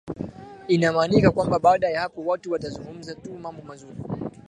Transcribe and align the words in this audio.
Inaaminika 0.67 1.31
kwamba 1.31 1.59
baada 1.59 1.89
ya 1.89 2.01
hapo 2.01 2.21
watu 2.25 2.51
watazungumza 2.51 3.15
tu 3.15 3.33
mambo 3.33 3.61
mazuri 3.61 3.95